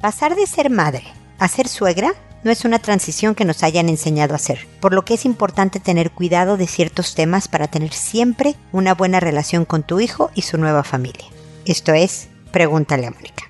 [0.00, 1.04] Pasar de ser madre
[1.38, 5.04] a ser suegra no es una transición que nos hayan enseñado a hacer, por lo
[5.04, 9.82] que es importante tener cuidado de ciertos temas para tener siempre una buena relación con
[9.82, 11.26] tu hijo y su nueva familia.
[11.66, 13.44] Esto es, pregúntale a Mónica.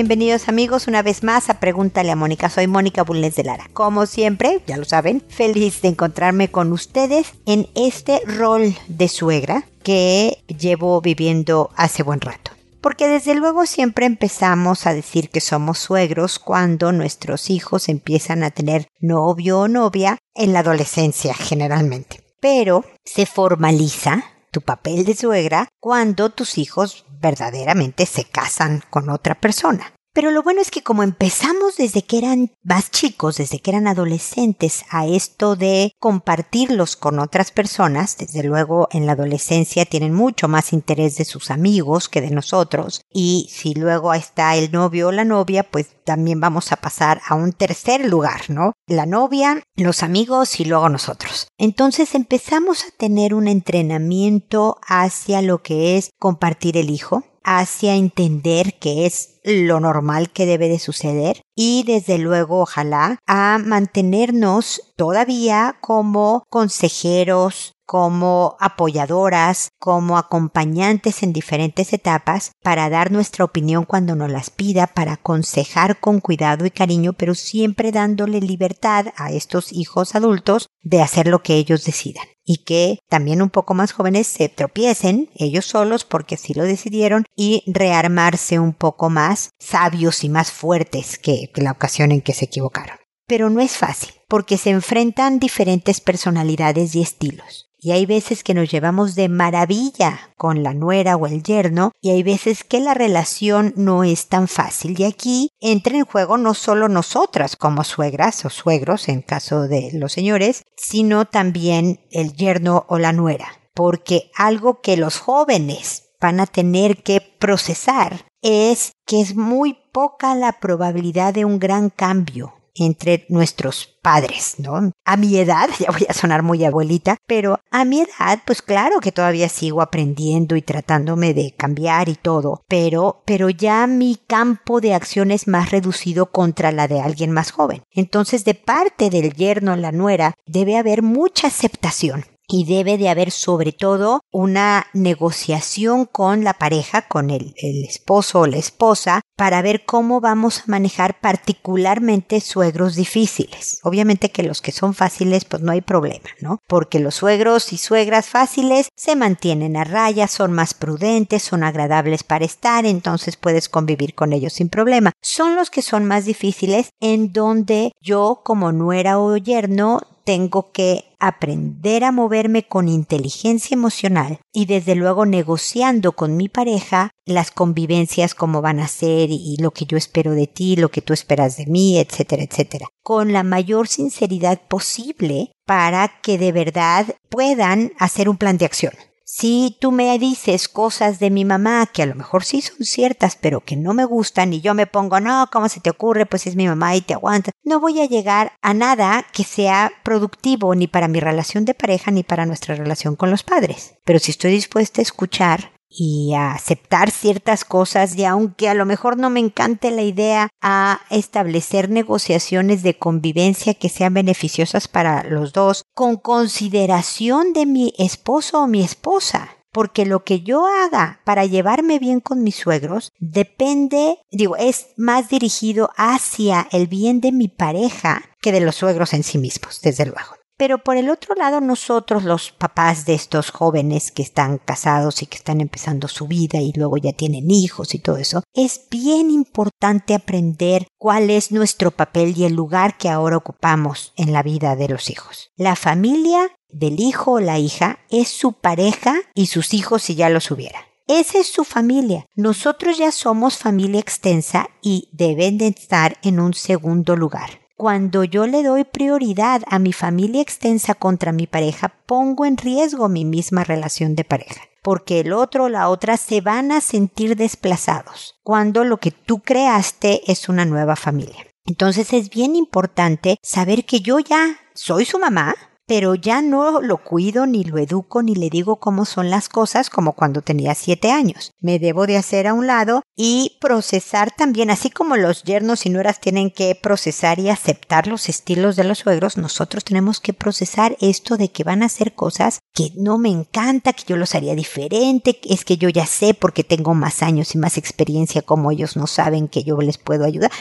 [0.00, 2.48] Bienvenidos amigos una vez más a Pregúntale a Mónica.
[2.48, 3.68] Soy Mónica Bulnes de Lara.
[3.74, 9.64] Como siempre, ya lo saben, feliz de encontrarme con ustedes en este rol de suegra
[9.82, 12.52] que llevo viviendo hace buen rato.
[12.80, 18.50] Porque desde luego siempre empezamos a decir que somos suegros cuando nuestros hijos empiezan a
[18.50, 22.24] tener novio o novia en la adolescencia generalmente.
[22.40, 29.34] Pero se formaliza tu papel de suegra cuando tus hijos verdaderamente se casan con otra
[29.34, 29.92] persona.
[30.12, 33.86] Pero lo bueno es que como empezamos desde que eran más chicos, desde que eran
[33.86, 40.48] adolescentes, a esto de compartirlos con otras personas, desde luego en la adolescencia tienen mucho
[40.48, 45.12] más interés de sus amigos que de nosotros, y si luego está el novio o
[45.12, 48.72] la novia, pues también vamos a pasar a un tercer lugar, ¿no?
[48.88, 51.46] La novia, los amigos y luego nosotros.
[51.56, 58.78] Entonces empezamos a tener un entrenamiento hacia lo que es compartir el hijo, hacia entender
[58.78, 65.76] que es lo normal que debe de suceder y desde luego ojalá a mantenernos todavía
[65.82, 74.30] como consejeros, como apoyadoras, como acompañantes en diferentes etapas para dar nuestra opinión cuando nos
[74.30, 80.14] las pida, para aconsejar con cuidado y cariño, pero siempre dándole libertad a estos hijos
[80.14, 82.24] adultos de hacer lo que ellos decidan.
[82.44, 87.24] Y que también un poco más jóvenes se tropiecen ellos solos porque sí lo decidieron
[87.34, 92.46] y rearmarse un poco más sabios y más fuertes que la ocasión en que se
[92.46, 92.98] equivocaron.
[93.26, 97.70] Pero no es fácil porque se enfrentan diferentes personalidades y estilos.
[97.82, 102.10] Y hay veces que nos llevamos de maravilla con la nuera o el yerno y
[102.10, 105.00] hay veces que la relación no es tan fácil.
[105.00, 109.90] Y aquí entra en juego no solo nosotras como suegras o suegros en caso de
[109.94, 113.48] los señores, sino también el yerno o la nuera.
[113.74, 120.34] Porque algo que los jóvenes van a tener que procesar es que es muy poca
[120.34, 124.92] la probabilidad de un gran cambio entre nuestros padres, ¿no?
[125.04, 129.00] A mi edad, ya voy a sonar muy abuelita, pero a mi edad, pues claro
[129.00, 134.80] que todavía sigo aprendiendo y tratándome de cambiar y todo, pero, pero ya mi campo
[134.80, 137.82] de acción es más reducido contra la de alguien más joven.
[137.90, 143.30] Entonces, de parte del yerno, la nuera, debe haber mucha aceptación y debe de haber
[143.30, 149.84] sobre todo una negociación con la pareja, con el, esposo o la esposa, para ver
[149.84, 153.80] cómo vamos a manejar particularmente suegros difíciles.
[153.84, 156.58] Obviamente que los que son fáciles pues no hay problema, ¿no?
[156.66, 162.24] Porque los suegros y suegras fáciles se mantienen a raya, son más prudentes, son agradables
[162.24, 165.12] para estar, entonces puedes convivir con ellos sin problema.
[165.22, 170.00] Son los que son más difíciles en donde yo como nuera o yerno
[170.30, 177.10] tengo que aprender a moverme con inteligencia emocional y desde luego negociando con mi pareja
[177.26, 181.02] las convivencias como van a ser y lo que yo espero de ti, lo que
[181.02, 187.16] tú esperas de mí, etcétera, etcétera, con la mayor sinceridad posible para que de verdad
[187.28, 188.92] puedan hacer un plan de acción.
[189.32, 193.36] Si tú me dices cosas de mi mamá que a lo mejor sí son ciertas,
[193.40, 196.26] pero que no me gustan y yo me pongo, no, ¿cómo se te ocurre?
[196.26, 197.52] Pues es mi mamá y te aguanta.
[197.62, 202.10] No voy a llegar a nada que sea productivo ni para mi relación de pareja
[202.10, 203.94] ni para nuestra relación con los padres.
[204.04, 208.86] Pero si estoy dispuesta a escuchar y a aceptar ciertas cosas y aunque a lo
[208.86, 215.24] mejor no me encante la idea a establecer negociaciones de convivencia que sean beneficiosas para
[215.24, 219.56] los dos con consideración de mi esposo o mi esposa.
[219.72, 225.28] Porque lo que yo haga para llevarme bien con mis suegros depende, digo, es más
[225.28, 230.06] dirigido hacia el bien de mi pareja que de los suegros en sí mismos, desde
[230.06, 230.39] luego.
[230.60, 235.26] Pero por el otro lado, nosotros, los papás de estos jóvenes que están casados y
[235.26, 239.30] que están empezando su vida y luego ya tienen hijos y todo eso, es bien
[239.30, 244.76] importante aprender cuál es nuestro papel y el lugar que ahora ocupamos en la vida
[244.76, 245.50] de los hijos.
[245.56, 250.28] La familia del hijo o la hija es su pareja y sus hijos si ya
[250.28, 250.80] los hubiera.
[251.06, 252.26] Esa es su familia.
[252.34, 257.59] Nosotros ya somos familia extensa y deben de estar en un segundo lugar.
[257.80, 263.08] Cuando yo le doy prioridad a mi familia extensa contra mi pareja, pongo en riesgo
[263.08, 267.36] mi misma relación de pareja porque el otro o la otra se van a sentir
[267.36, 271.46] desplazados cuando lo que tú creaste es una nueva familia.
[271.64, 275.54] Entonces es bien importante saber que yo ya soy su mamá,
[275.90, 279.90] pero ya no lo cuido, ni lo educo, ni le digo cómo son las cosas
[279.90, 281.50] como cuando tenía siete años.
[281.58, 285.90] Me debo de hacer a un lado y procesar también, así como los yernos y
[285.90, 290.96] nueras tienen que procesar y aceptar los estilos de los suegros, nosotros tenemos que procesar
[291.00, 294.54] esto de que van a hacer cosas que no me encanta, que yo los haría
[294.54, 298.96] diferente, es que yo ya sé porque tengo más años y más experiencia como ellos
[298.96, 300.52] no saben que yo les puedo ayudar.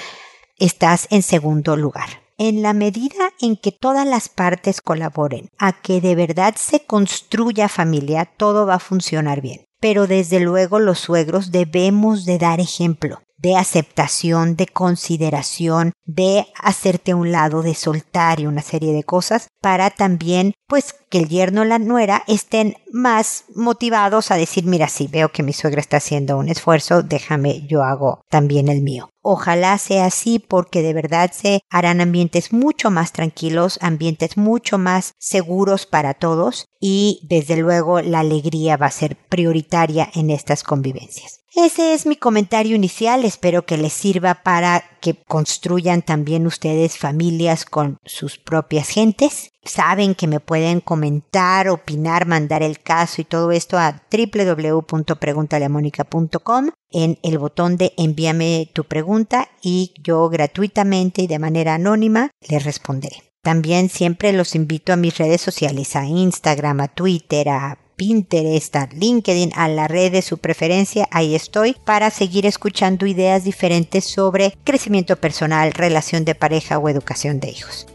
[0.59, 6.01] Estás en segundo lugar en la medida en que todas las partes colaboren a que
[6.01, 9.65] de verdad se construya familia, todo va a funcionar bien.
[9.79, 17.13] Pero desde luego los suegros debemos de dar ejemplo de aceptación, de consideración, de hacerte
[17.13, 21.61] un lado, de soltar y una serie de cosas para también pues que el yerno
[21.61, 25.97] o la nuera estén más motivados a decir, mira, sí, veo que mi suegra está
[25.97, 29.09] haciendo un esfuerzo, déjame, yo hago también el mío.
[29.21, 35.13] Ojalá sea así porque de verdad se harán ambientes mucho más tranquilos, ambientes mucho más
[35.17, 41.39] seguros para todos y desde luego la alegría va a ser prioritaria en estas convivencias.
[41.55, 47.65] Ese es mi comentario inicial, espero que les sirva para que construyan también ustedes familias
[47.65, 49.51] con sus propias gentes.
[49.69, 57.19] Saben que me pueden comentar, opinar, mandar el caso y todo esto a www.preguntaleamónica.com en
[57.21, 63.21] el botón de envíame tu pregunta y yo gratuitamente y de manera anónima les responderé.
[63.43, 68.89] También siempre los invito a mis redes sociales, a Instagram, a Twitter, a Pinterest, a
[68.91, 74.55] LinkedIn, a la red de su preferencia, ahí estoy para seguir escuchando ideas diferentes sobre
[74.63, 77.85] crecimiento personal, relación de pareja o educación de hijos.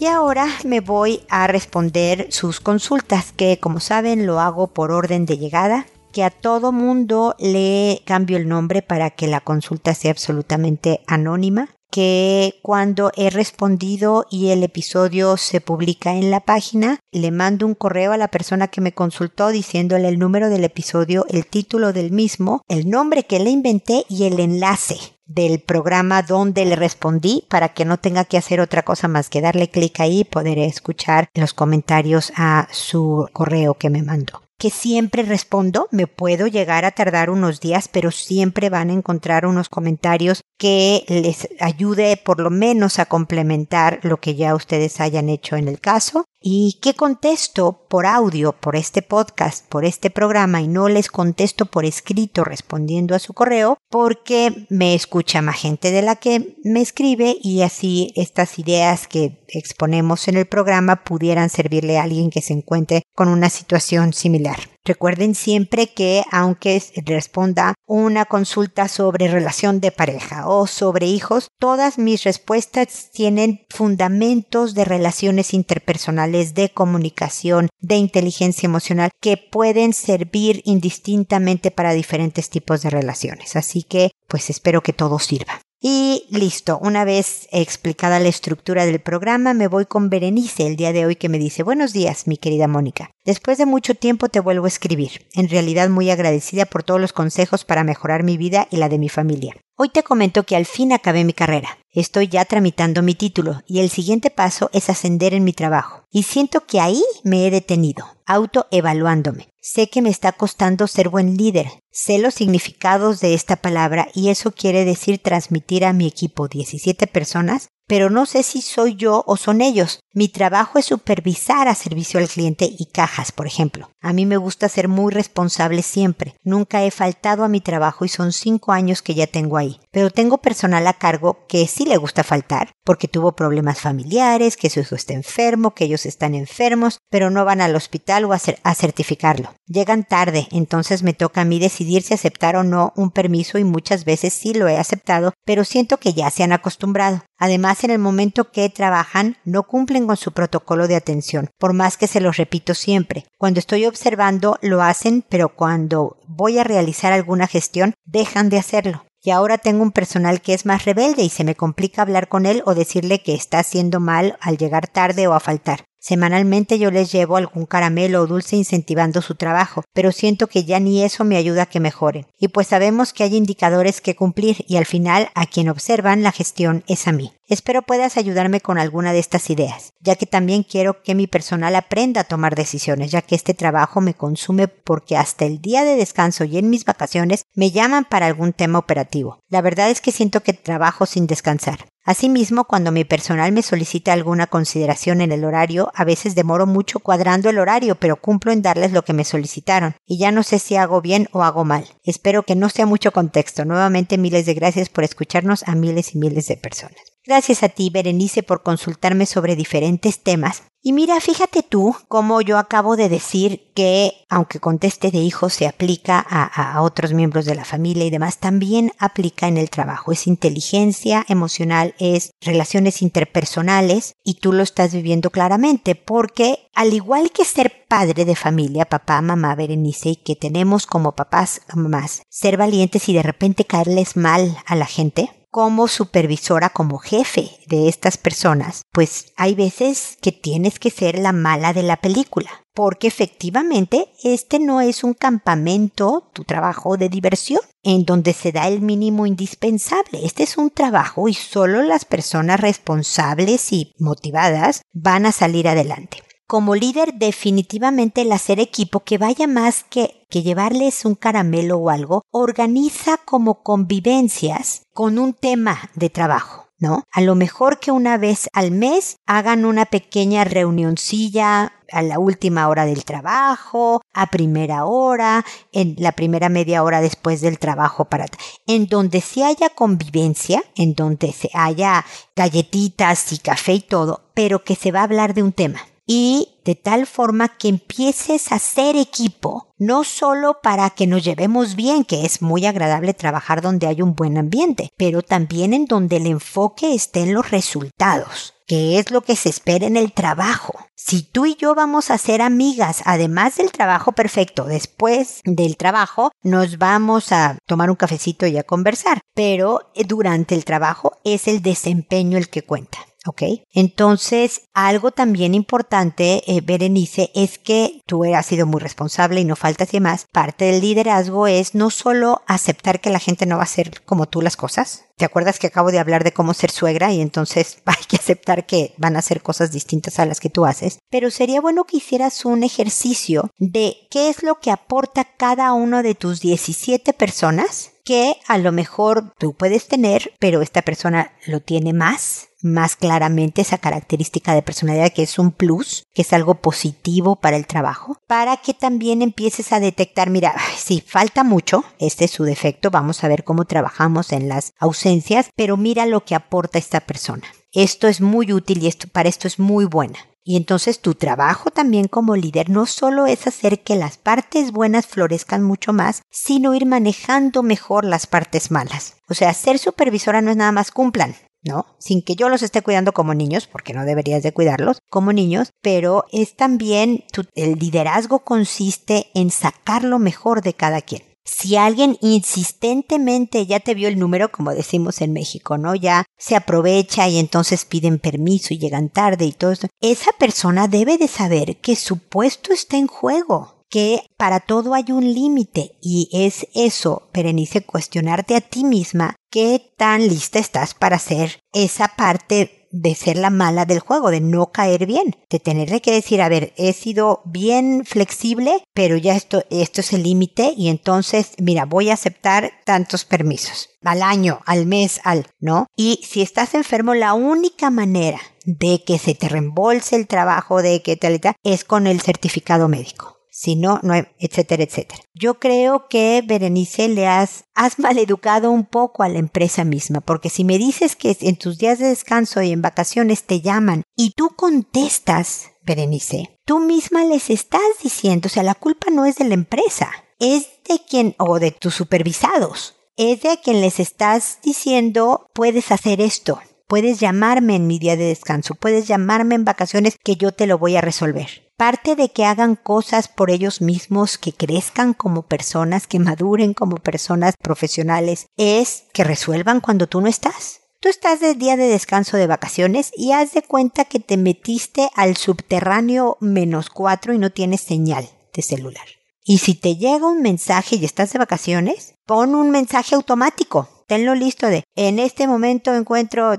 [0.00, 5.26] Y ahora me voy a responder sus consultas, que como saben lo hago por orden
[5.26, 10.12] de llegada, que a todo mundo le cambio el nombre para que la consulta sea
[10.12, 17.30] absolutamente anónima que cuando he respondido y el episodio se publica en la página, le
[17.30, 21.46] mando un correo a la persona que me consultó diciéndole el número del episodio, el
[21.46, 26.74] título del mismo, el nombre que le inventé y el enlace del programa donde le
[26.74, 30.24] respondí para que no tenga que hacer otra cosa más que darle clic ahí y
[30.24, 34.42] poder escuchar los comentarios a su correo que me mandó.
[34.58, 39.46] Que siempre respondo, me puedo llegar a tardar unos días, pero siempre van a encontrar
[39.46, 45.28] unos comentarios que les ayude por lo menos a complementar lo que ya ustedes hayan
[45.28, 50.62] hecho en el caso y que contesto por audio, por este podcast, por este programa
[50.62, 55.90] y no les contesto por escrito respondiendo a su correo porque me escucha más gente
[55.90, 61.50] de la que me escribe y así estas ideas que exponemos en el programa pudieran
[61.50, 64.58] servirle a alguien que se encuentre con una situación similar.
[64.84, 71.98] Recuerden siempre que aunque responda una consulta sobre relación de pareja o sobre hijos, todas
[71.98, 80.62] mis respuestas tienen fundamentos de relaciones interpersonales, de comunicación, de inteligencia emocional que pueden servir
[80.64, 83.56] indistintamente para diferentes tipos de relaciones.
[83.56, 85.60] Así que, pues espero que todo sirva.
[85.82, 90.92] Y listo, una vez explicada la estructura del programa, me voy con Berenice el día
[90.92, 93.12] de hoy que me dice, buenos días, mi querida Mónica.
[93.24, 97.14] Después de mucho tiempo te vuelvo a escribir, en realidad muy agradecida por todos los
[97.14, 99.56] consejos para mejorar mi vida y la de mi familia.
[99.78, 101.78] Hoy te comento que al fin acabé mi carrera.
[101.92, 106.04] Estoy ya tramitando mi título y el siguiente paso es ascender en mi trabajo.
[106.12, 109.48] Y siento que ahí me he detenido, autoevaluándome.
[109.60, 111.66] Sé que me está costando ser buen líder.
[111.90, 117.08] Sé los significados de esta palabra y eso quiere decir transmitir a mi equipo 17
[117.08, 119.98] personas pero no sé si soy yo o son ellos.
[120.14, 123.90] Mi trabajo es supervisar a servicio al cliente y cajas, por ejemplo.
[124.00, 126.36] A mí me gusta ser muy responsable siempre.
[126.44, 129.80] Nunca he faltado a mi trabajo y son cinco años que ya tengo ahí.
[129.90, 134.68] Pero tengo personal a cargo que sí le gusta faltar, porque tuvo problemas familiares, que
[134.68, 138.40] su hijo está enfermo, que ellos están enfermos, pero no van al hospital o a,
[138.64, 139.54] a certificarlo.
[139.66, 143.64] Llegan tarde, entonces me toca a mí decidir si aceptar o no un permiso y
[143.64, 147.22] muchas veces sí lo he aceptado, pero siento que ya se han acostumbrado.
[147.38, 151.96] Además, en el momento que trabajan, no cumplen con su protocolo de atención, por más
[151.96, 153.24] que se los repito siempre.
[153.38, 159.06] Cuando estoy observando, lo hacen, pero cuando voy a realizar alguna gestión, dejan de hacerlo.
[159.22, 162.46] Y ahora tengo un personal que es más rebelde y se me complica hablar con
[162.46, 165.84] él o decirle que está haciendo mal al llegar tarde o a faltar.
[165.98, 170.80] Semanalmente yo les llevo algún caramelo o dulce incentivando su trabajo, pero siento que ya
[170.80, 172.26] ni eso me ayuda a que mejoren.
[172.38, 176.32] Y pues sabemos que hay indicadores que cumplir y al final a quien observan la
[176.32, 177.32] gestión es a mí.
[177.50, 181.74] Espero puedas ayudarme con alguna de estas ideas, ya que también quiero que mi personal
[181.74, 185.96] aprenda a tomar decisiones, ya que este trabajo me consume porque hasta el día de
[185.96, 189.40] descanso y en mis vacaciones me llaman para algún tema operativo.
[189.48, 191.88] La verdad es que siento que trabajo sin descansar.
[192.04, 197.00] Asimismo, cuando mi personal me solicita alguna consideración en el horario, a veces demoro mucho
[197.00, 200.60] cuadrando el horario, pero cumplo en darles lo que me solicitaron, y ya no sé
[200.60, 201.84] si hago bien o hago mal.
[202.04, 203.64] Espero que no sea mucho contexto.
[203.64, 207.09] Nuevamente miles de gracias por escucharnos a miles y miles de personas.
[207.26, 210.62] Gracias a ti, Berenice, por consultarme sobre diferentes temas.
[210.82, 215.66] Y mira, fíjate tú cómo yo acabo de decir que, aunque conteste de hijos, se
[215.66, 220.12] aplica a, a, otros miembros de la familia y demás, también aplica en el trabajo.
[220.12, 227.30] Es inteligencia emocional, es relaciones interpersonales y tú lo estás viviendo claramente porque al igual
[227.30, 232.56] que ser padre de familia, papá, mamá, Berenice, y que tenemos como papás, mamás, ser
[232.56, 238.16] valientes y de repente caerles mal a la gente, como supervisora, como jefe de estas
[238.16, 244.06] personas, pues hay veces que tienes que ser la mala de la película, porque efectivamente
[244.22, 249.26] este no es un campamento, tu trabajo de diversión, en donde se da el mínimo
[249.26, 250.24] indispensable.
[250.24, 256.22] Este es un trabajo y solo las personas responsables y motivadas van a salir adelante
[256.50, 261.90] como líder definitivamente el hacer equipo que vaya más que, que llevarles un caramelo o
[261.90, 266.66] algo, organiza como convivencias con un tema de trabajo.
[266.80, 267.04] ¿No?
[267.12, 272.68] A lo mejor que una vez al mes hagan una pequeña reunioncilla a la última
[272.68, 278.26] hora del trabajo, a primera hora, en la primera media hora después del trabajo para
[278.66, 284.64] en donde se haya convivencia, en donde se haya galletitas y café y todo, pero
[284.64, 288.56] que se va a hablar de un tema y de tal forma que empieces a
[288.56, 293.86] hacer equipo, no solo para que nos llevemos bien, que es muy agradable trabajar donde
[293.86, 299.00] hay un buen ambiente, pero también en donde el enfoque esté en los resultados que
[299.00, 300.78] es lo que se espera en el trabajo.
[300.94, 306.30] Si tú y yo vamos a ser amigas, además del trabajo perfecto, después del trabajo
[306.44, 311.62] nos vamos a tomar un cafecito y a conversar, pero durante el trabajo es el
[311.62, 312.98] desempeño el que cuenta.
[313.26, 313.42] ¿Ok?
[313.74, 319.56] Entonces, algo también importante, eh, Berenice, es que tú has sido muy responsable y no
[319.56, 320.26] faltas y más.
[320.32, 324.26] Parte del liderazgo es no solo aceptar que la gente no va a hacer como
[324.26, 325.04] tú las cosas.
[325.18, 328.64] ¿Te acuerdas que acabo de hablar de cómo ser suegra y entonces hay que aceptar
[328.64, 330.98] que van a hacer cosas distintas a las que tú haces?
[331.10, 336.02] Pero sería bueno que hicieras un ejercicio de qué es lo que aporta cada uno
[336.02, 341.60] de tus 17 personas que a lo mejor tú puedes tener, pero esta persona lo
[341.60, 346.56] tiene más más claramente esa característica de personalidad que es un plus, que es algo
[346.56, 352.26] positivo para el trabajo, para que también empieces a detectar, mira, sí, falta mucho, este
[352.26, 356.34] es su defecto, vamos a ver cómo trabajamos en las ausencias, pero mira lo que
[356.34, 357.46] aporta esta persona.
[357.72, 360.18] Esto es muy útil y esto, para esto es muy buena.
[360.42, 365.06] Y entonces tu trabajo también como líder no solo es hacer que las partes buenas
[365.06, 369.16] florezcan mucho más, sino ir manejando mejor las partes malas.
[369.28, 371.86] O sea, ser supervisora no es nada más cumplan, ¿no?
[371.98, 375.72] Sin que yo los esté cuidando como niños, porque no deberías de cuidarlos como niños,
[375.82, 381.29] pero es también el liderazgo consiste en sacar lo mejor de cada quien.
[381.44, 385.94] Si alguien insistentemente ya te vio el número, como decimos en México, ¿no?
[385.94, 390.88] Ya se aprovecha y entonces piden permiso y llegan tarde y todo esto, esa persona
[390.88, 395.98] debe de saber que su puesto está en juego que para todo hay un límite
[396.00, 402.08] y es eso, Berenice, cuestionarte a ti misma qué tan lista estás para hacer esa
[402.16, 406.42] parte de ser la mala del juego, de no caer bien, de tenerle que decir,
[406.42, 411.52] a ver, he sido bien flexible, pero ya esto, esto es el límite y entonces,
[411.58, 415.86] mira, voy a aceptar tantos permisos al año, al mes, al, ¿no?
[415.96, 421.02] Y si estás enfermo, la única manera de que se te reembolse el trabajo, de
[421.02, 425.20] que tal, tal, es con el certificado médico si no, no, etcétera, etcétera.
[425.34, 430.48] Yo creo que, Berenice, le has, has maleducado un poco a la empresa misma, porque
[430.48, 434.30] si me dices que en tus días de descanso y en vacaciones te llaman y
[434.30, 439.44] tú contestas, Berenice, tú misma les estás diciendo, o sea, la culpa no es de
[439.44, 445.48] la empresa, es de quien, o de tus supervisados, es de quien les estás diciendo,
[445.52, 450.36] puedes hacer esto, puedes llamarme en mi día de descanso, puedes llamarme en vacaciones que
[450.36, 454.52] yo te lo voy a resolver parte de que hagan cosas por ellos mismos, que
[454.52, 460.82] crezcan como personas, que maduren como personas profesionales, es que resuelvan cuando tú no estás.
[461.00, 465.08] Tú estás de día de descanso de vacaciones y haz de cuenta que te metiste
[465.14, 469.06] al subterráneo menos cuatro y no tienes señal de celular.
[469.42, 474.34] Y si te llega un mensaje y estás de vacaciones, pon un mensaje automático tenlo
[474.34, 476.52] listo de, en este momento encuentro,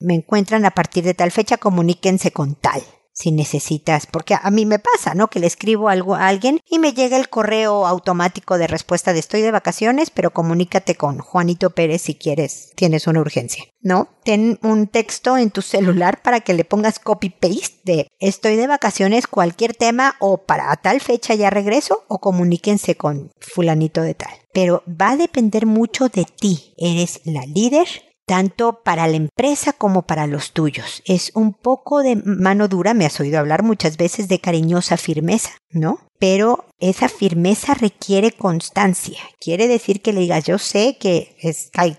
[0.00, 4.66] me encuentran a partir de tal fecha, comuníquense con tal si necesitas, porque a mí
[4.66, 5.28] me pasa, ¿no?
[5.28, 9.20] Que le escribo algo a alguien y me llega el correo automático de respuesta de
[9.20, 14.08] estoy de vacaciones, pero comunícate con Juanito Pérez si quieres, tienes una urgencia, ¿no?
[14.24, 18.66] Ten un texto en tu celular para que le pongas copy paste de estoy de
[18.66, 24.32] vacaciones, cualquier tema o para tal fecha ya regreso o comuníquense con fulanito de tal.
[24.52, 26.74] Pero va a depender mucho de ti.
[26.76, 27.88] Eres la líder,
[28.32, 31.02] tanto para la empresa como para los tuyos.
[31.04, 35.50] Es un poco de mano dura, me has oído hablar muchas veces de cariñosa firmeza,
[35.68, 35.98] ¿no?
[36.18, 39.18] Pero esa firmeza requiere constancia.
[39.38, 41.36] Quiere decir que le digas, yo sé que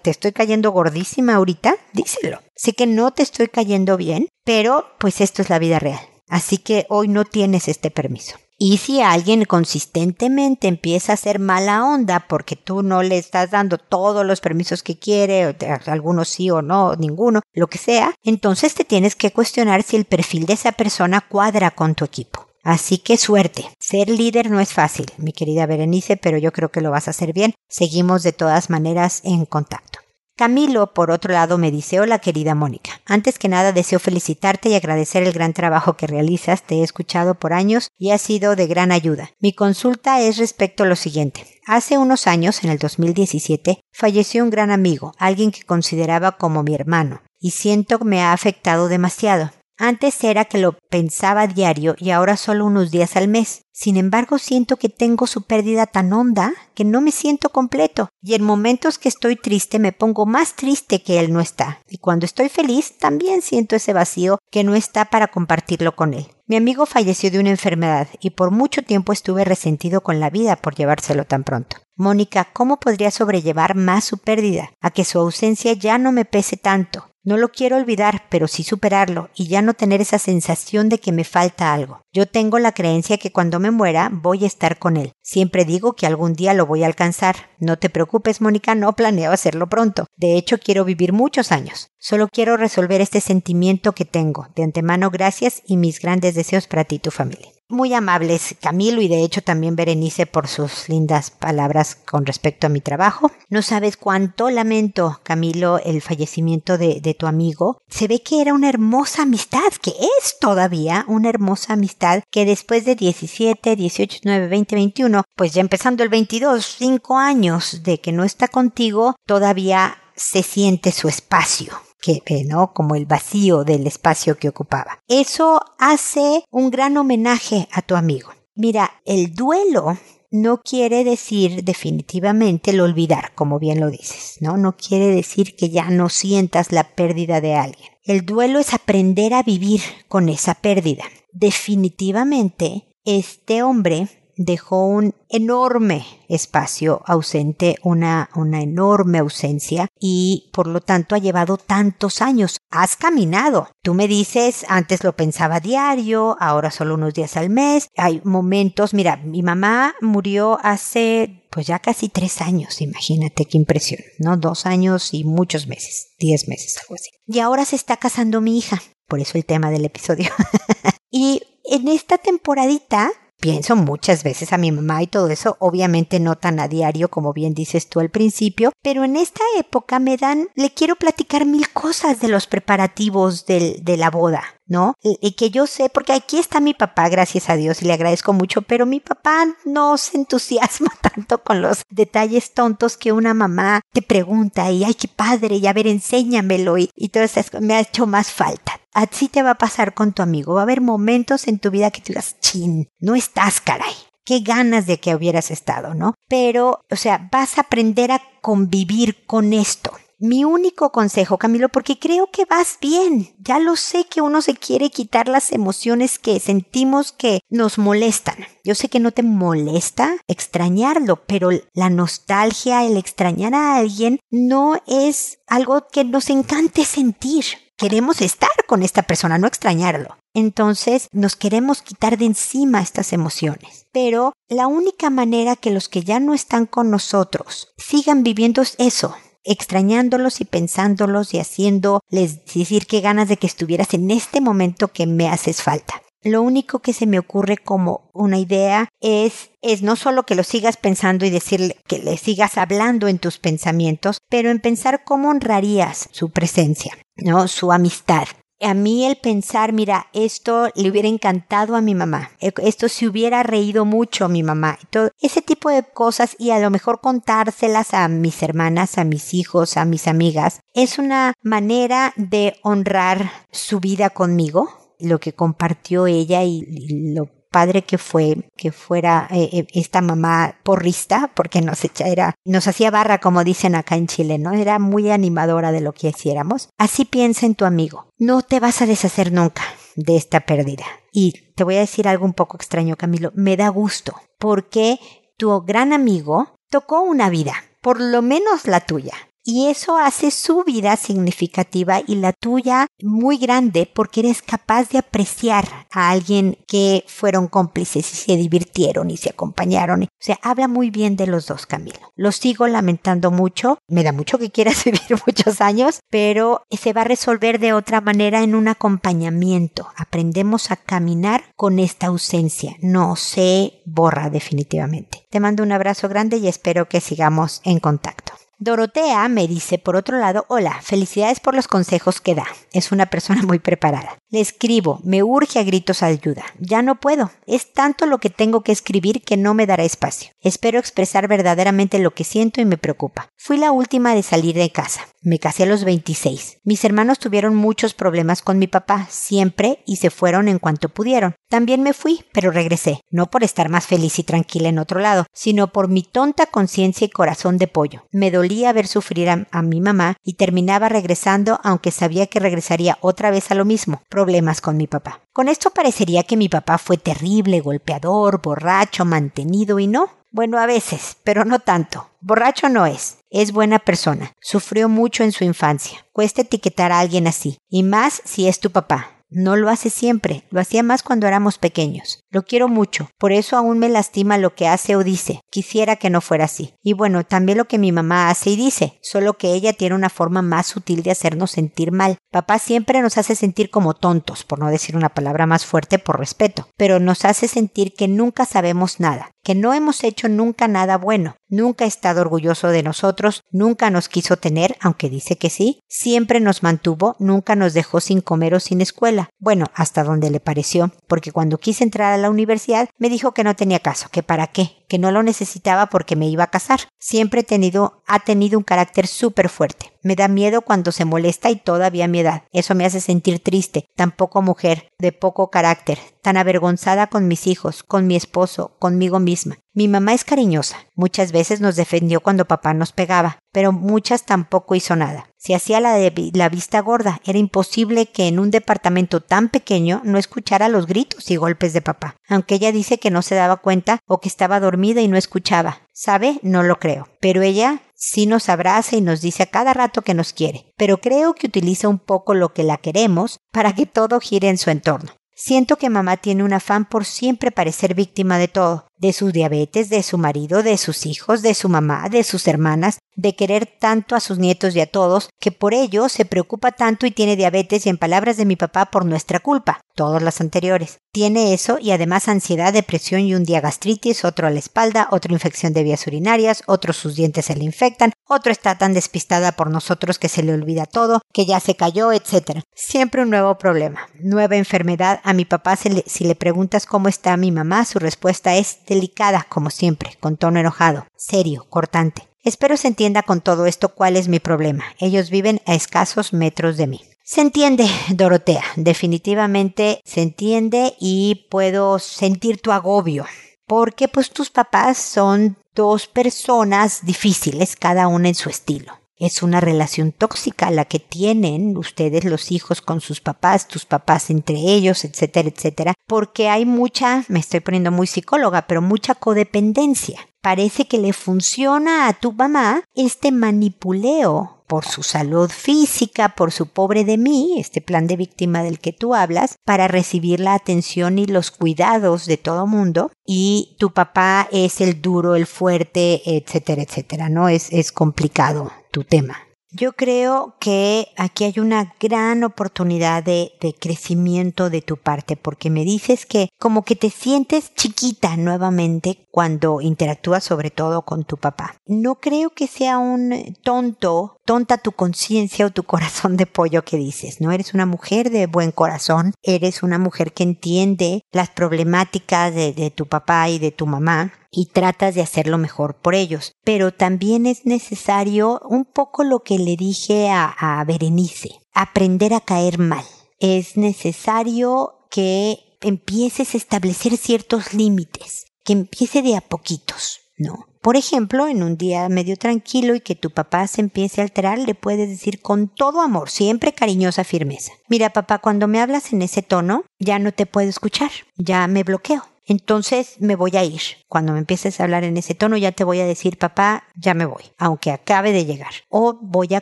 [0.01, 2.39] te estoy cayendo gordísima ahorita, díselo.
[2.55, 6.01] Sé que no te estoy cayendo bien, pero pues esto es la vida real.
[6.29, 8.37] Así que hoy no tienes este permiso.
[8.65, 13.77] Y si alguien consistentemente empieza a hacer mala onda porque tú no le estás dando
[13.77, 15.53] todos los permisos que quiere,
[15.85, 20.05] algunos sí o no, ninguno, lo que sea, entonces te tienes que cuestionar si el
[20.05, 22.47] perfil de esa persona cuadra con tu equipo.
[22.63, 23.69] Así que suerte.
[23.81, 27.11] Ser líder no es fácil, mi querida Berenice, pero yo creo que lo vas a
[27.11, 27.55] hacer bien.
[27.67, 29.99] Seguimos de todas maneras en contacto.
[30.35, 34.73] Camilo, por otro lado, me dice, hola querida Mónica, antes que nada deseo felicitarte y
[34.73, 38.65] agradecer el gran trabajo que realizas, te he escuchado por años y ha sido de
[38.65, 39.29] gran ayuda.
[39.39, 41.45] Mi consulta es respecto a lo siguiente.
[41.67, 46.73] Hace unos años, en el 2017, falleció un gran amigo, alguien que consideraba como mi
[46.73, 49.51] hermano, y siento que me ha afectado demasiado.
[49.77, 53.63] Antes era que lo pensaba diario y ahora solo unos días al mes.
[53.71, 58.09] Sin embargo, siento que tengo su pérdida tan honda que no me siento completo.
[58.21, 61.81] Y en momentos que estoy triste me pongo más triste que él no está.
[61.89, 66.27] Y cuando estoy feliz también siento ese vacío que no está para compartirlo con él.
[66.45, 70.55] Mi amigo falleció de una enfermedad y por mucho tiempo estuve resentido con la vida
[70.55, 71.77] por llevárselo tan pronto.
[71.95, 74.71] Mónica, ¿cómo podría sobrellevar más su pérdida?
[74.81, 77.07] A que su ausencia ya no me pese tanto.
[77.25, 81.13] No lo quiero olvidar, pero sí superarlo y ya no tener esa sensación de que
[81.13, 82.01] me falta algo.
[82.11, 85.13] Yo tengo la creencia que cuando me muera voy a estar con él.
[85.21, 87.51] Siempre digo que algún día lo voy a alcanzar.
[87.59, 90.05] No te preocupes, Mónica, no planeo hacerlo pronto.
[90.17, 91.87] De hecho, quiero vivir muchos años.
[91.97, 94.47] Solo quiero resolver este sentimiento que tengo.
[94.53, 99.01] De antemano, gracias y mis grandes deseos para ti y tu familia muy amables Camilo
[99.01, 103.31] y de hecho también Berenice por sus lindas palabras con respecto a mi trabajo.
[103.49, 107.77] No sabes cuánto lamento, Camilo, el fallecimiento de, de, tu amigo.
[107.87, 112.85] Se ve que era una hermosa amistad, que es todavía una hermosa amistad que después
[112.85, 118.11] de 17, 18, 19, 20, 21, pues ya empezando el 22, 5 años de que
[118.11, 122.73] no está contigo, todavía se siente su espacio que, ¿no?
[122.73, 124.99] Como el vacío del espacio que ocupaba.
[125.07, 128.31] Eso hace un gran homenaje a tu amigo.
[128.55, 129.97] Mira, el duelo
[130.29, 134.57] no quiere decir definitivamente el olvidar, como bien lo dices, ¿no?
[134.57, 137.89] No quiere decir que ya no sientas la pérdida de alguien.
[138.03, 141.03] El duelo es aprender a vivir con esa pérdida.
[141.31, 150.81] Definitivamente, este hombre dejó un enorme espacio ausente, una, una enorme ausencia y por lo
[150.81, 152.57] tanto ha llevado tantos años.
[152.69, 153.69] Has caminado.
[153.81, 157.87] Tú me dices, antes lo pensaba diario, ahora solo unos días al mes.
[157.97, 164.01] Hay momentos, mira, mi mamá murió hace pues ya casi tres años, imagínate qué impresión,
[164.17, 164.37] ¿no?
[164.37, 167.11] Dos años y muchos meses, diez meses, algo así.
[167.27, 170.31] Y ahora se está casando mi hija, por eso el tema del episodio.
[171.11, 173.11] y en esta temporadita
[173.43, 177.33] pienso muchas veces a mi mamá y todo eso, obviamente no tan a diario como
[177.33, 181.69] bien dices tú al principio, pero en esta época me dan, le quiero platicar mil
[181.73, 184.43] cosas de los preparativos del, de la boda.
[184.65, 184.95] ¿no?
[185.03, 188.31] Y que yo sé, porque aquí está mi papá, gracias a Dios, y le agradezco
[188.31, 193.81] mucho, pero mi papá no se entusiasma tanto con los detalles tontos que una mamá
[193.91, 197.73] te pregunta y, ay, qué padre, y a ver, enséñamelo, y, y todo eso me
[197.73, 198.79] ha hecho más falta.
[198.93, 200.53] Así te va a pasar con tu amigo.
[200.53, 203.93] Va a haber momentos en tu vida que tú digas, chin, no estás, caray.
[204.25, 206.13] Qué ganas de que hubieras estado, ¿no?
[206.29, 209.91] Pero, o sea, vas a aprender a convivir con esto.
[210.19, 213.35] Mi único consejo, Camilo, porque creo que vas bien.
[213.39, 218.37] Ya lo sé que uno se quiere quitar las emociones que sentimos que nos molestan.
[218.63, 224.81] Yo sé que no te molesta extrañarlo, pero la nostalgia, el extrañar a alguien, no
[224.87, 227.43] es algo que nos encante sentir
[227.83, 230.15] queremos estar con esta persona, no extrañarlo.
[230.33, 233.87] Entonces nos queremos quitar de encima estas emociones.
[233.91, 238.75] Pero la única manera que los que ya no están con nosotros sigan viviendo es
[238.77, 244.87] eso, extrañándolos y pensándolos y haciéndoles decir qué ganas de que estuvieras en este momento
[244.87, 245.95] que me haces falta.
[246.25, 250.45] lo único que se me ocurre como una idea es, es no solo que lo
[250.45, 255.27] sigas pensando y decirle que le sigas hablando en tus pensamientos, pero en pensar cómo
[255.27, 257.47] honrarías su presencia, ¿no?
[257.47, 258.27] Su amistad
[258.63, 263.07] a mí el pensar, mira, esto le hubiera encantado a mi mamá, e, esto se
[263.07, 267.01] hubiera reído mucho a mi mamá, todo ese tipo de cosas y a lo mejor
[267.01, 273.31] contárselas a mis hermanas, a mis hijos, a mis amigas, es una manera de honrar
[273.51, 279.49] su vida conmigo, lo que compartió ella y, lo padre que fue que fuera eh,
[279.53, 282.05] eh, esta mamá porrista, porque nos echa,
[282.43, 284.51] nos hacía barra, como dicen acá en Chile, ¿no?
[284.51, 286.67] Era muy animadora de lo que hiciéramos.
[286.77, 288.07] Así piensa en tu amigo.
[288.17, 289.63] No te vas a deshacer nunca
[289.95, 290.85] de esta pérdida.
[291.13, 293.31] Y te voy a decir algo un poco extraño, Camilo.
[293.35, 294.99] Me da gusto, porque
[295.37, 299.13] tu gran amigo tocó una vida, por lo menos la tuya.
[299.45, 304.99] Y eso hace su vida significativa y la tuya muy grande porque eres capaz de
[304.99, 310.03] apreciar a alguien que fueron cómplices y se divirtieron y se acompañaron.
[310.03, 311.99] O sea, habla muy bien de los dos, Camilo.
[312.15, 313.79] Lo sigo lamentando mucho.
[313.89, 317.99] Me da mucho que quieras vivir muchos años, pero se va a resolver de otra
[317.99, 319.89] manera en un acompañamiento.
[319.97, 322.77] Aprendemos a caminar con esta ausencia.
[322.79, 325.27] No se borra definitivamente.
[325.29, 328.33] Te mando un abrazo grande y espero que sigamos en contacto.
[328.63, 332.47] Dorotea me dice, por otro lado, hola, felicidades por los consejos que da.
[332.71, 334.17] Es una persona muy preparada.
[334.29, 336.45] Le escribo, me urge a gritos ayuda.
[336.59, 337.29] Ya no puedo.
[337.45, 340.32] Es tanto lo que tengo que escribir que no me dará espacio.
[340.43, 343.29] Espero expresar verdaderamente lo que siento y me preocupa.
[343.37, 345.07] Fui la última de salir de casa.
[345.21, 346.59] Me casé a los 26.
[346.65, 351.35] Mis hermanos tuvieron muchos problemas con mi papá, siempre, y se fueron en cuanto pudieron.
[351.47, 355.25] También me fui, pero regresé, no por estar más feliz y tranquila en otro lado,
[355.31, 358.03] sino por mi tonta conciencia y corazón de pollo.
[358.11, 363.31] Me dolía ver sufrir a, mi mamá y terminaba regresando aunque sabía que regresaría otra
[363.31, 365.21] vez a lo mismo, problemas con mi papá.
[365.31, 370.09] Con esto parecería que mi papá fue terrible, golpeador, borracho, mantenido y no.
[370.35, 372.09] Bueno, a veces, pero no tanto.
[372.19, 373.19] Borracho no es.
[373.29, 374.33] Es buena persona.
[374.41, 376.07] Sufrió mucho en su infancia.
[376.11, 377.59] Cuesta etiquetar a alguien así.
[377.69, 379.13] Y más si es tu papá.
[379.35, 382.19] No lo hace siempre, lo hacía más cuando éramos pequeños.
[382.29, 385.41] Lo quiero mucho, por eso aún me lastima lo que hace o dice.
[385.49, 386.75] Quisiera que no fuera así.
[386.83, 390.11] Y bueno, también lo que mi mamá hace y dice, solo que ella tiene una
[390.11, 392.17] forma más sutil de hacernos sentir mal.
[392.31, 396.19] Papá siempre nos hace sentir como tontos, por no decir una palabra más fuerte por
[396.19, 400.97] respeto, pero nos hace sentir que nunca sabemos nada, que no hemos hecho nunca nada
[400.97, 405.81] bueno, nunca ha estado orgulloso de nosotros, nunca nos quiso tener, aunque dice que sí,
[405.87, 410.39] siempre nos mantuvo, nunca nos dejó sin comer o sin escuela, bueno, hasta donde le
[410.39, 414.23] pareció, porque cuando quise entrar a la universidad me dijo que no tenía caso, que
[414.23, 416.81] para qué, que no lo necesitaba porque me iba a casar.
[416.99, 419.91] Siempre he tenido, ha tenido un carácter súper fuerte.
[420.03, 422.43] Me da miedo cuando se molesta y todavía mi edad.
[422.51, 427.47] Eso me hace sentir triste, tan poco mujer, de poco carácter, tan avergonzada con mis
[427.47, 429.57] hijos, con mi esposo, conmigo misma.
[429.75, 430.77] Mi mamá es cariñosa.
[430.93, 435.31] Muchas veces nos defendió cuando papá nos pegaba, pero muchas tampoco hizo nada.
[435.37, 437.19] Se hacía la, de la vista gorda.
[437.25, 441.81] Era imposible que en un departamento tan pequeño no escuchara los gritos y golpes de
[441.81, 445.17] papá, aunque ella dice que no se daba cuenta o que estaba dormida y no
[445.17, 445.81] escuchaba.
[445.91, 446.39] ¿Sabe?
[446.43, 447.07] No lo creo.
[447.19, 450.99] Pero ella sí nos abraza y nos dice a cada rato que nos quiere, pero
[450.99, 454.69] creo que utiliza un poco lo que la queremos para que todo gire en su
[454.69, 455.13] entorno.
[455.35, 459.89] Siento que mamá tiene un afán por siempre parecer víctima de todo, de su diabetes,
[459.89, 464.15] de su marido, de sus hijos, de su mamá, de sus hermanas, de querer tanto
[464.15, 467.85] a sus nietos y a todos, que por ello se preocupa tanto y tiene diabetes
[467.85, 470.99] y en palabras de mi papá por nuestra culpa, todas las anteriores.
[471.11, 475.33] Tiene eso y además ansiedad, depresión y un día gastritis, otro a la espalda, otra
[475.33, 479.69] infección de vías urinarias, otros sus dientes se le infectan, otro está tan despistada por
[479.69, 482.61] nosotros que se le olvida todo, que ya se cayó, etc.
[482.73, 485.19] Siempre un nuevo problema, nueva enfermedad.
[485.23, 489.69] A mi papá si le preguntas cómo está mi mamá, su respuesta es delicada, como
[489.69, 492.27] siempre, con tono enojado, serio, cortante.
[492.43, 494.83] Espero se entienda con todo esto cuál es mi problema.
[494.99, 497.01] Ellos viven a escasos metros de mí.
[497.23, 503.25] Se entiende, Dorotea, definitivamente se entiende y puedo sentir tu agobio,
[503.65, 509.02] porque pues tus papás son dos personas difíciles, cada una en su estilo.
[509.17, 514.29] Es una relación tóxica la que tienen ustedes los hijos con sus papás, tus papás
[514.29, 520.19] entre ellos, etcétera, etcétera, porque hay mucha, me estoy poniendo muy psicóloga, pero mucha codependencia.
[520.41, 526.67] Parece que le funciona a tu mamá este manipuleo por su salud física, por su
[526.67, 531.19] pobre de mí, este plan de víctima del que tú hablas, para recibir la atención
[531.19, 536.81] y los cuidados de todo mundo, y tu papá es el duro, el fuerte, etcétera,
[536.81, 537.49] etcétera, ¿no?
[537.49, 539.35] Es, es complicado tu tema.
[539.75, 545.83] Yo creo que aquí hay una gran oportunidad de, crecimiento de tu parte, porque me
[545.83, 551.75] dices que como que te sientes chiquita nuevamente cuando interactúas sobre todo con tu papá.
[551.87, 556.97] No creo que sea un tonto, tonta tu conciencia o tu corazón de pollo que
[556.97, 557.51] dices, ¿no?
[557.51, 563.07] Eres una mujer de buen corazón, eres una mujer que entiende las problemáticas de tu
[563.07, 566.53] papá y de tu mamá y tratas de hacerlo mejor por ellos.
[566.63, 572.41] Pero también es necesario un poco lo que le dije a, a Berenice, aprender a
[572.41, 573.03] caer mal.
[573.39, 580.67] Es necesario que empieces a establecer ciertos límites, que empiece de a poquitos, ¿no?
[580.81, 584.59] Por ejemplo, en un día medio tranquilo y que tu papá se empiece a alterar,
[584.59, 587.71] le puedes decir con todo amor, siempre cariñosa firmeza.
[587.87, 591.83] Mira, papá, cuando me hablas en ese tono, ya no te puedo escuchar, ya me
[591.83, 592.23] bloqueo.
[592.45, 593.81] Entonces me voy a ir.
[594.07, 597.13] Cuando me empieces a hablar en ese tono ya te voy a decir, papá, ya
[597.13, 598.73] me voy, aunque acabe de llegar.
[598.89, 599.61] O voy a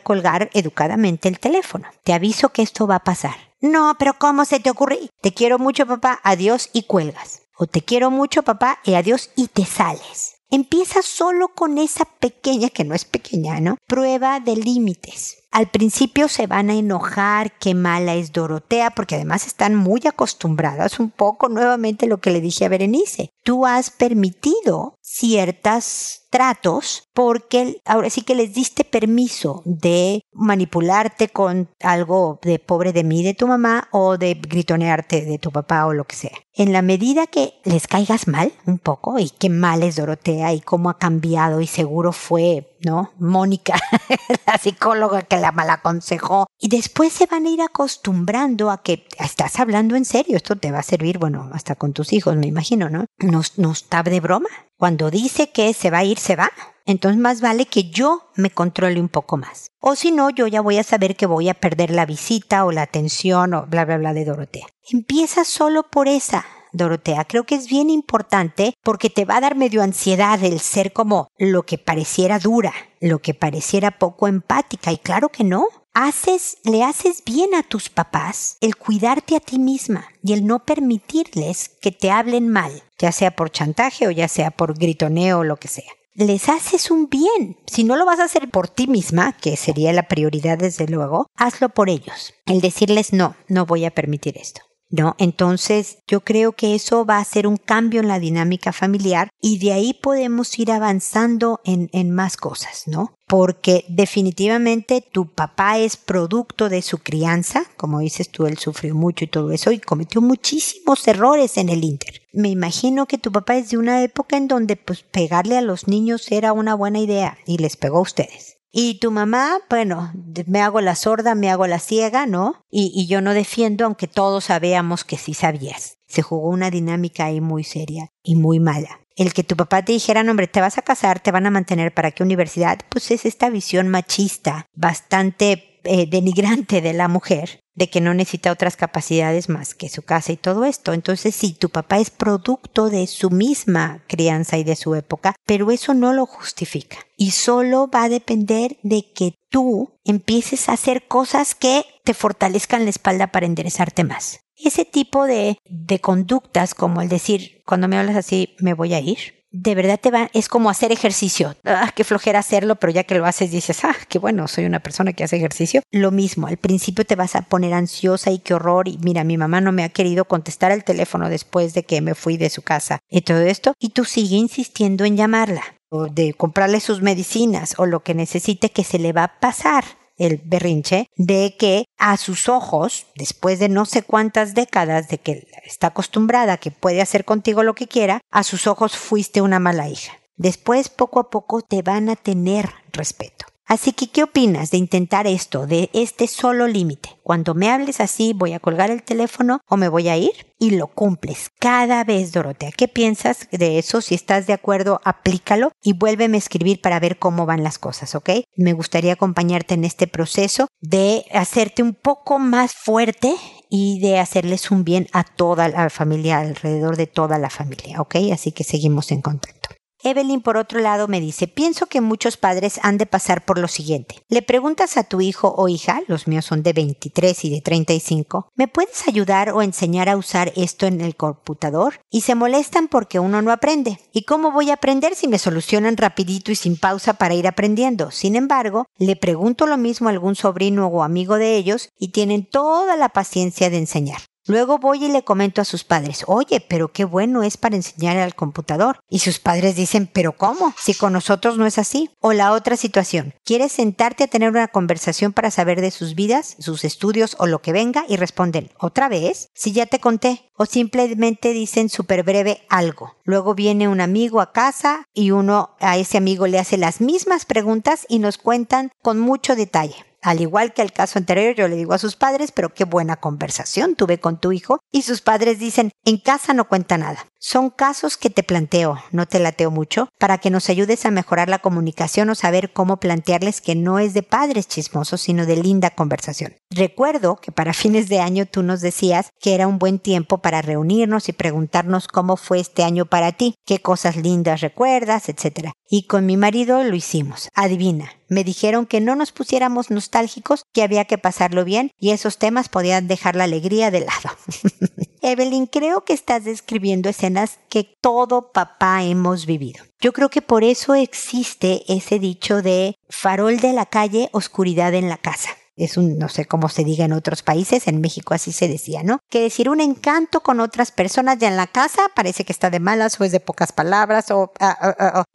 [0.00, 1.88] colgar educadamente el teléfono.
[2.04, 3.36] Te aviso que esto va a pasar.
[3.60, 4.98] No, pero ¿cómo se te ocurre?
[5.20, 7.42] Te quiero mucho, papá, adiós y cuelgas.
[7.56, 10.36] O te quiero mucho, papá, y adiós y te sales.
[10.50, 13.76] Empieza solo con esa pequeña, que no es pequeña, ¿no?
[13.86, 15.41] Prueba de límites.
[15.52, 20.98] Al principio se van a enojar, qué mala es Dorotea, porque además están muy acostumbradas
[20.98, 23.28] un poco nuevamente lo que le dije a Berenice.
[23.44, 31.68] Tú has permitido ciertos tratos porque ahora sí que les diste permiso de manipularte con
[31.80, 35.92] algo de pobre de mí de tu mamá o de gritonearte de tu papá o
[35.92, 36.32] lo que sea.
[36.54, 40.60] En la medida que les caigas mal un poco y qué mal es Dorotea y
[40.60, 43.12] cómo ha cambiado y seguro fue, ¿no?
[43.18, 43.74] Mónica,
[44.46, 46.46] la psicóloga que la malaconsejó.
[46.58, 50.72] Y después se van a ir acostumbrando a que estás hablando en serio, esto te
[50.72, 53.06] va a servir, bueno, hasta con tus hijos, me imagino, ¿no?
[53.18, 54.48] No, no está de broma.
[54.76, 56.50] Cuando dice que se va a ir, se va.
[56.84, 59.70] Entonces más vale que yo me controle un poco más.
[59.80, 62.72] O si no, yo ya voy a saber que voy a perder la visita o
[62.72, 64.66] la atención o bla, bla, bla de Dorotea.
[64.90, 66.44] Empieza solo por esa.
[66.72, 70.92] Dorotea, creo que es bien importante porque te va a dar medio ansiedad el ser
[70.92, 75.66] como lo que pareciera dura, lo que pareciera poco empática, y claro que no.
[75.94, 80.64] Haces, le haces bien a tus papás el cuidarte a ti misma y el no
[80.64, 85.44] permitirles que te hablen mal, ya sea por chantaje o ya sea por gritoneo o
[85.44, 87.56] lo que sea les haces un bien.
[87.66, 91.26] Si no lo vas a hacer por ti misma, que sería la prioridad desde luego,
[91.36, 92.34] hazlo por ellos.
[92.46, 94.62] El decirles no, no voy a permitir esto.
[94.92, 95.16] ¿No?
[95.18, 99.58] Entonces yo creo que eso va a ser un cambio en la dinámica familiar y
[99.58, 103.14] de ahí podemos ir avanzando en, en más cosas, ¿no?
[103.26, 109.24] Porque definitivamente tu papá es producto de su crianza, como dices tú, él sufrió mucho
[109.24, 112.20] y todo eso y cometió muchísimos errores en el Inter.
[112.34, 115.88] Me imagino que tu papá es de una época en donde pues pegarle a los
[115.88, 118.51] niños era una buena idea y les pegó a ustedes.
[118.72, 120.12] Y tu mamá, bueno,
[120.46, 122.64] me hago la sorda, me hago la ciega, ¿no?
[122.70, 125.98] Y, y yo no defiendo, aunque todos sabíamos que sí sabías.
[126.06, 129.00] Se jugó una dinámica ahí muy seria y muy mala.
[129.14, 131.92] El que tu papá te dijera, hombre, te vas a casar, te van a mantener
[131.92, 137.88] para qué universidad, pues es esta visión machista, bastante eh, denigrante de la mujer, de
[137.88, 140.92] que no necesita otras capacidades más que su casa y todo esto.
[140.92, 145.70] Entonces sí, tu papá es producto de su misma crianza y de su época, pero
[145.70, 146.98] eso no lo justifica.
[147.16, 152.84] Y solo va a depender de que tú empieces a hacer cosas que te fortalezcan
[152.84, 154.40] la espalda para enderezarte más.
[154.56, 159.00] Ese tipo de, de conductas, como el decir, cuando me hablas así, me voy a
[159.00, 161.54] ir, de verdad te va, es como hacer ejercicio.
[161.64, 164.80] Ah, qué flojera hacerlo, pero ya que lo haces dices, ah, qué bueno, soy una
[164.80, 165.82] persona que hace ejercicio.
[165.90, 168.88] Lo mismo, al principio te vas a poner ansiosa y qué horror.
[168.88, 172.14] Y mira, mi mamá no me ha querido contestar el teléfono después de que me
[172.14, 173.74] fui de su casa y todo esto.
[173.78, 178.70] Y tú sigue insistiendo en llamarla o de comprarle sus medicinas o lo que necesite
[178.70, 179.84] que se le va a pasar
[180.26, 185.46] el berrinche de que a sus ojos, después de no sé cuántas décadas de que
[185.64, 189.88] está acostumbrada que puede hacer contigo lo que quiera, a sus ojos fuiste una mala
[189.88, 190.12] hija.
[190.36, 193.46] Después, poco a poco, te van a tener respeto.
[193.72, 197.08] Así que, ¿qué opinas de intentar esto, de este solo límite?
[197.22, 200.72] Cuando me hables así, voy a colgar el teléfono o me voy a ir y
[200.72, 202.70] lo cumples cada vez, Dorotea.
[202.72, 204.02] ¿Qué piensas de eso?
[204.02, 208.14] Si estás de acuerdo, aplícalo y vuélveme a escribir para ver cómo van las cosas,
[208.14, 208.28] ¿ok?
[208.56, 213.34] Me gustaría acompañarte en este proceso de hacerte un poco más fuerte
[213.70, 218.16] y de hacerles un bien a toda la familia, alrededor de toda la familia, ¿ok?
[218.34, 219.61] Así que seguimos en contacto.
[220.04, 223.68] Evelyn, por otro lado, me dice, pienso que muchos padres han de pasar por lo
[223.68, 224.16] siguiente.
[224.28, 228.48] Le preguntas a tu hijo o hija, los míos son de 23 y de 35,
[228.54, 232.00] ¿me puedes ayudar o enseñar a usar esto en el computador?
[232.10, 234.00] Y se molestan porque uno no aprende.
[234.12, 238.10] ¿Y cómo voy a aprender si me solucionan rapidito y sin pausa para ir aprendiendo?
[238.10, 242.44] Sin embargo, le pregunto lo mismo a algún sobrino o amigo de ellos y tienen
[242.44, 244.22] toda la paciencia de enseñar.
[244.46, 248.16] Luego voy y le comento a sus padres, oye, pero qué bueno es para enseñar
[248.16, 248.98] al computador.
[249.08, 250.74] Y sus padres dicen, pero ¿cómo?
[250.76, 252.10] Si con nosotros no es así.
[252.20, 256.56] O la otra situación, quieres sentarte a tener una conversación para saber de sus vidas,
[256.58, 259.48] sus estudios o lo que venga y responden, ¿otra vez?
[259.54, 260.50] Si ya te conté.
[260.56, 263.16] O simplemente dicen súper breve algo.
[263.24, 267.46] Luego viene un amigo a casa y uno a ese amigo le hace las mismas
[267.46, 270.11] preguntas y nos cuentan con mucho detalle.
[270.22, 273.16] Al igual que el caso anterior, yo le digo a sus padres, pero qué buena
[273.16, 274.78] conversación tuve con tu hijo.
[274.92, 277.26] Y sus padres dicen, en casa no cuenta nada.
[277.44, 281.48] Son casos que te planteo, no te lateo mucho, para que nos ayudes a mejorar
[281.48, 285.90] la comunicación o saber cómo plantearles que no es de padres chismosos, sino de linda
[285.90, 286.54] conversación.
[286.70, 290.62] Recuerdo que para fines de año tú nos decías que era un buen tiempo para
[290.62, 295.70] reunirnos y preguntarnos cómo fue este año para ti, qué cosas lindas recuerdas, etc.
[295.90, 297.48] Y con mi marido lo hicimos.
[297.54, 302.38] Adivina, me dijeron que no nos pusiéramos nostálgicos, que había que pasarlo bien y esos
[302.38, 304.36] temas podían dejar la alegría de lado.
[305.22, 309.84] Evelyn, creo que estás describiendo escenas que todo papá hemos vivido.
[310.00, 315.08] Yo creo que por eso existe ese dicho de farol de la calle, oscuridad en
[315.08, 318.52] la casa es un, no sé cómo se diga en otros países, en México así
[318.52, 319.18] se decía, ¿no?
[319.30, 322.80] Que decir un encanto con otras personas ya en la casa parece que está de
[322.80, 324.52] malas o es de pocas palabras o,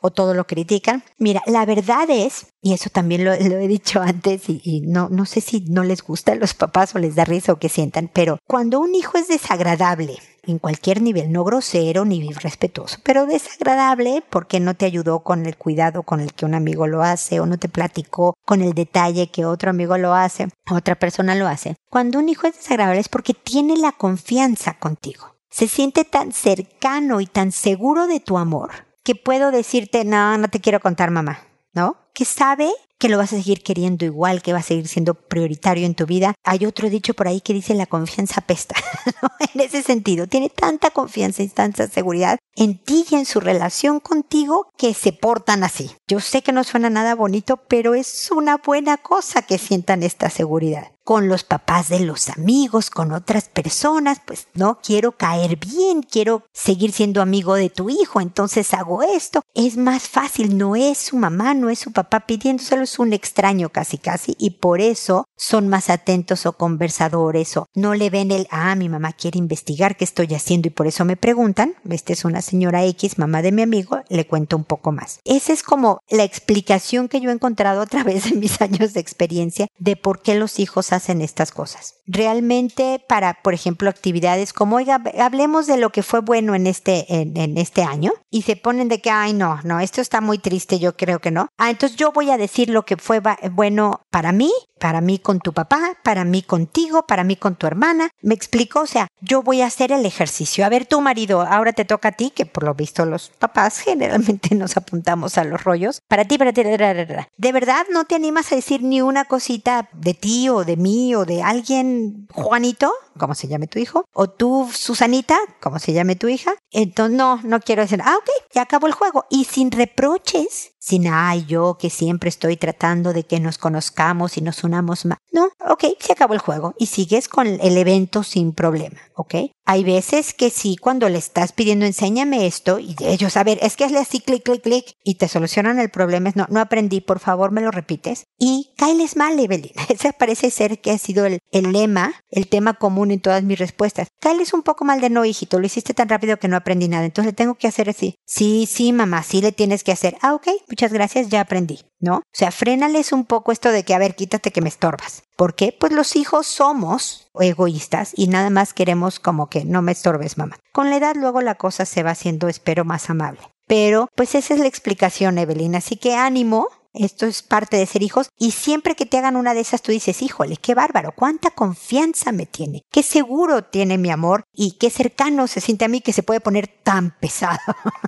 [0.02, 1.04] o todo lo critican.
[1.18, 5.26] Mira, la verdad es, y eso también lo, he dicho antes y, y, no, no
[5.26, 8.10] sé si no les gusta a los papás o les da risa o que sientan,
[8.14, 10.18] pero cuando un hijo es desagradable,
[10.48, 15.58] en cualquier nivel, no grosero ni respetuoso, pero desagradable porque no te ayudó con el
[15.58, 19.30] cuidado con el que un amigo lo hace o no te platicó con el detalle
[19.30, 21.76] que otro amigo lo hace, otra persona lo hace.
[21.90, 25.36] Cuando un hijo es desagradable es porque tiene la confianza contigo.
[25.50, 30.50] Se siente tan cercano y tan seguro de tu amor que puedo decirte, no, no
[30.50, 31.40] te quiero contar mamá,
[31.74, 31.98] ¿no?
[32.14, 35.86] Que sabe que lo vas a seguir queriendo igual, que va a seguir siendo prioritario
[35.86, 36.34] en tu vida.
[36.44, 38.76] Hay otro dicho por ahí que dice la confianza pesta.
[39.54, 44.00] en ese sentido, tiene tanta confianza y tanta seguridad en ti y en su relación
[44.00, 45.92] contigo que se portan así.
[46.08, 50.30] Yo sé que no suena nada bonito, pero es una buena cosa que sientan esta
[50.30, 56.02] seguridad con los papás de los amigos, con otras personas, pues no quiero caer bien,
[56.04, 59.42] quiero seguir siendo amigo de tu hijo, entonces hago esto.
[59.54, 63.70] Es más fácil, no es su mamá, no es su papá pidiéndoselo, es un extraño
[63.70, 68.48] casi casi y por eso son más atentos o conversadores o no le ven el,
[68.50, 72.26] ah, mi mamá quiere investigar qué estoy haciendo y por eso me preguntan, esta es
[72.26, 75.20] una señora X, mamá de mi amigo, le cuento un poco más.
[75.26, 79.00] Esa es como la explicación que yo he encontrado a través de mis años de
[79.00, 81.96] experiencia de por qué los hijos hacen estas cosas.
[82.06, 87.06] Realmente para, por ejemplo, actividades como, oiga, hablemos de lo que fue bueno en este,
[87.10, 90.80] en, este año y se ponen de que, ay, no, no, esto está muy triste,
[90.80, 91.48] yo creo que no.
[91.58, 93.20] Ah, entonces yo voy a decir lo que fue
[93.54, 97.68] bueno para mí, para mí con tu papá, para mí contigo, para mí con tu
[97.68, 98.10] hermana.
[98.22, 100.66] Me explico, o sea, yo voy a hacer el ejercicio.
[100.66, 103.80] A ver, tu marido, ahora te toca a ti, que por lo visto los papás
[103.86, 106.02] generalmente nos apuntamos a los rollos.
[106.08, 110.14] Para ti, para ti, de verdad no te animas a decir ni una cosita de
[110.14, 114.70] ti o de mí o de alguien, Juanito, como se llame tu hijo, o tú,
[114.74, 116.54] Susanita, como se llame tu hija.
[116.72, 119.26] Entonces, no, no quiero decir, ah, ok, ya acabó el juego.
[119.30, 124.42] Y sin reproches, sin, ay, yo que siempre estoy tratando de que nos conozcamos y
[124.42, 125.06] nos más.
[125.32, 129.36] No, ok, se acabó el juego y sigues con el evento sin problema, ok.
[129.70, 133.76] Hay veces que sí, cuando le estás pidiendo enséñame esto y ellos, a ver, es
[133.76, 136.32] que hazle así, clic, clic, clic y te solucionan el problema.
[136.36, 138.28] No, no aprendí, por favor, me lo repites.
[138.40, 139.74] Y cáeles mal, Evelyn.
[139.90, 143.60] Ese parece ser que ha sido el, el lema, el tema común en todas mis
[143.60, 144.08] respuestas.
[144.22, 147.04] Cáeles un poco mal de no, hijito, lo hiciste tan rápido que no aprendí nada,
[147.04, 148.16] entonces le tengo que hacer así.
[148.26, 150.18] Sí, sí, mamá, sí le tienes que hacer.
[150.22, 152.18] Ah, ok, muchas gracias, ya aprendí, ¿no?
[152.18, 155.24] O sea, frénales un poco esto de que, a ver, quítate me estorbas.
[155.36, 155.76] ¿Por qué?
[155.78, 160.58] Pues los hijos somos egoístas y nada más queremos como que no me estorbes, mamá.
[160.74, 163.42] Con la edad luego la cosa se va haciendo, espero, más amable.
[163.68, 165.76] Pero, pues esa es la explicación, Evelyn.
[165.76, 168.30] Así que ánimo, esto es parte de ser hijos.
[168.38, 172.32] Y siempre que te hagan una de esas, tú dices, híjole, qué bárbaro, cuánta confianza
[172.32, 176.14] me tiene, qué seguro tiene mi amor y qué cercano se siente a mí que
[176.14, 177.60] se puede poner tan pesado.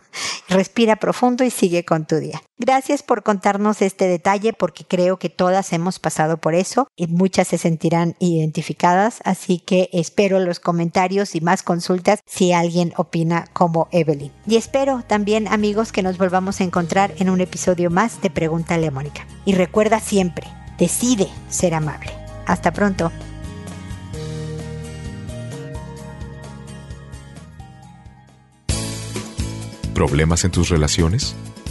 [0.49, 2.41] Respira profundo y sigue con tu día.
[2.61, 7.47] Gracias por contarnos este detalle porque creo que todas hemos pasado por eso y muchas
[7.47, 13.87] se sentirán identificadas, así que espero los comentarios y más consultas si alguien opina como
[13.93, 14.33] Evelyn.
[14.45, 18.87] Y espero también amigos que nos volvamos a encontrar en un episodio más de Pregúntale
[18.87, 19.25] a Mónica.
[19.45, 20.45] Y recuerda siempre,
[20.77, 22.11] decide ser amable.
[22.45, 23.09] Hasta pronto.
[29.93, 31.37] ¿Problemas en tus relaciones?